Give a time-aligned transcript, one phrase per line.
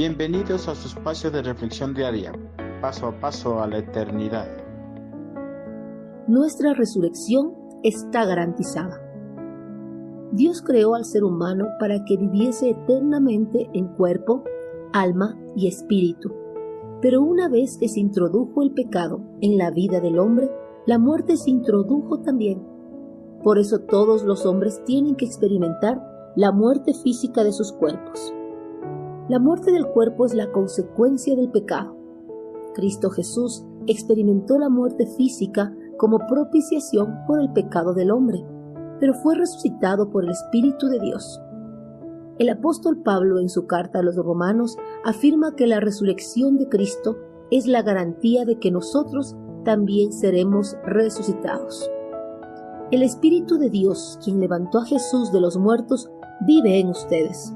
[0.00, 2.32] Bienvenidos a su espacio de reflexión diaria,
[2.80, 4.48] paso a paso a la eternidad.
[6.26, 8.98] Nuestra resurrección está garantizada.
[10.32, 14.42] Dios creó al ser humano para que viviese eternamente en cuerpo,
[14.94, 16.32] alma y espíritu.
[17.02, 20.50] Pero una vez que se introdujo el pecado en la vida del hombre,
[20.86, 22.66] la muerte se introdujo también.
[23.44, 26.02] Por eso todos los hombres tienen que experimentar
[26.36, 28.32] la muerte física de sus cuerpos.
[29.30, 31.96] La muerte del cuerpo es la consecuencia del pecado.
[32.74, 38.44] Cristo Jesús experimentó la muerte física como propiciación por el pecado del hombre,
[38.98, 41.40] pero fue resucitado por el Espíritu de Dios.
[42.40, 47.16] El apóstol Pablo en su carta a los romanos afirma que la resurrección de Cristo
[47.52, 51.88] es la garantía de que nosotros también seremos resucitados.
[52.90, 56.10] El Espíritu de Dios, quien levantó a Jesús de los muertos,
[56.44, 57.54] vive en ustedes.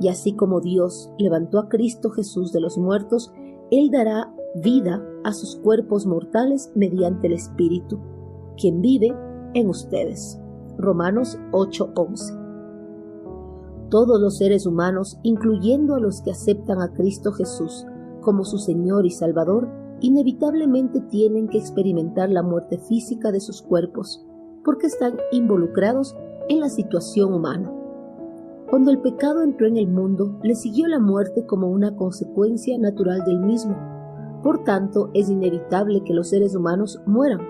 [0.00, 3.32] Y así como Dios levantó a Cristo Jesús de los muertos,
[3.70, 4.32] Él dará
[4.62, 7.98] vida a sus cuerpos mortales mediante el Espíritu,
[8.56, 9.14] quien vive
[9.54, 10.40] en ustedes.
[10.78, 12.34] Romanos 8:11.
[13.90, 17.86] Todos los seres humanos, incluyendo a los que aceptan a Cristo Jesús
[18.20, 19.68] como su Señor y Salvador,
[20.00, 24.24] inevitablemente tienen que experimentar la muerte física de sus cuerpos,
[24.64, 26.16] porque están involucrados
[26.48, 27.72] en la situación humana.
[28.68, 33.22] Cuando el pecado entró en el mundo, le siguió la muerte como una consecuencia natural
[33.24, 33.76] del mismo.
[34.42, 37.40] Por tanto, es inevitable que los seres humanos mueran,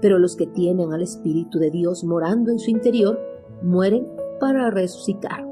[0.00, 3.18] pero los que tienen al Espíritu de Dios morando en su interior,
[3.62, 4.08] mueren
[4.40, 5.46] para resucitar.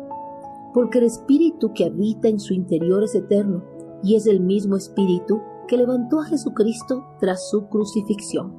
[0.74, 3.62] Porque el Espíritu que habita en su interior es eterno,
[4.02, 8.54] y es el mismo Espíritu que levantó a Jesucristo tras su crucifixión.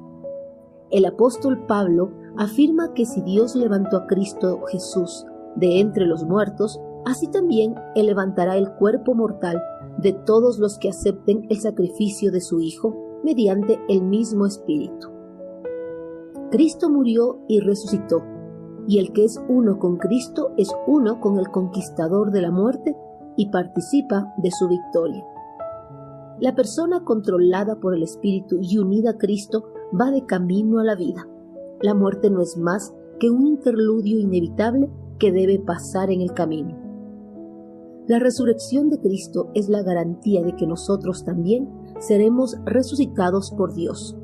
[0.90, 5.26] El apóstol Pablo afirma que si Dios levantó a Cristo Jesús
[5.58, 9.60] de entre los muertos, así también Él levantará el cuerpo mortal
[9.98, 15.08] de todos los que acepten el sacrificio de su Hijo mediante el mismo Espíritu.
[16.50, 18.22] Cristo murió y resucitó,
[18.86, 22.96] y el que es uno con Cristo es uno con el conquistador de la muerte
[23.36, 25.24] y participa de su victoria.
[26.40, 29.64] La persona controlada por el Espíritu y unida a Cristo
[29.98, 31.28] va de camino a la vida.
[31.80, 34.88] La muerte no es más que un interludio inevitable
[35.18, 36.76] que debe pasar en el camino.
[38.06, 41.68] La resurrección de Cristo es la garantía de que nosotros también
[41.98, 44.16] seremos resucitados por Dios,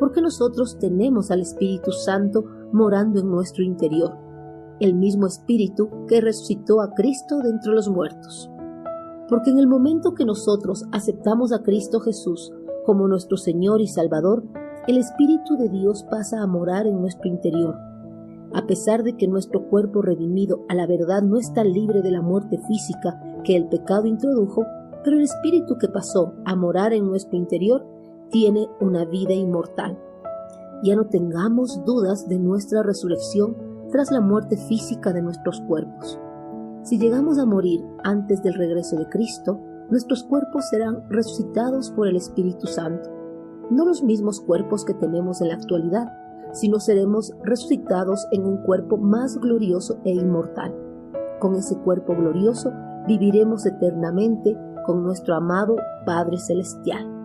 [0.00, 4.16] porque nosotros tenemos al Espíritu Santo morando en nuestro interior,
[4.80, 8.50] el mismo Espíritu que resucitó a Cristo de entre los muertos.
[9.28, 12.52] Porque en el momento que nosotros aceptamos a Cristo Jesús
[12.84, 14.44] como nuestro Señor y Salvador,
[14.88, 17.87] el Espíritu de Dios pasa a morar en nuestro interior
[18.52, 22.22] a pesar de que nuestro cuerpo redimido a la verdad no está libre de la
[22.22, 24.64] muerte física que el pecado introdujo,
[25.04, 27.86] pero el espíritu que pasó a morar en nuestro interior
[28.30, 29.98] tiene una vida inmortal.
[30.82, 33.56] Ya no tengamos dudas de nuestra resurrección
[33.90, 36.18] tras la muerte física de nuestros cuerpos.
[36.82, 39.60] Si llegamos a morir antes del regreso de Cristo,
[39.90, 43.10] nuestros cuerpos serán resucitados por el Espíritu Santo,
[43.70, 46.12] no los mismos cuerpos que tenemos en la actualidad,
[46.52, 50.74] sino seremos resucitados en un cuerpo más glorioso e inmortal.
[51.40, 52.72] Con ese cuerpo glorioso
[53.06, 57.17] viviremos eternamente con nuestro amado Padre Celestial.